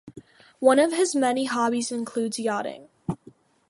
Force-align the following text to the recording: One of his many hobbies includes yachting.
One 0.57 0.79
of 0.79 0.93
his 0.93 1.13
many 1.15 1.45
hobbies 1.45 1.91
includes 1.91 2.39
yachting. 2.39 2.89